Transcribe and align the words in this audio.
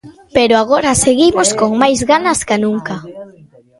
Pero 0.35 0.53
agora 0.57 0.99
seguimos 1.05 1.49
con 1.59 1.71
máis 1.81 1.99
ganas 2.11 2.39
ca 2.47 2.57
nunca. 2.65 2.95